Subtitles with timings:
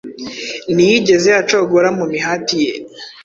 [0.73, 2.71] ntiyigeze acogora mu mihati ye